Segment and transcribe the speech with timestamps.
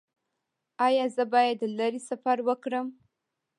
[0.87, 2.87] ایا زه باید لرې سفر وکړم؟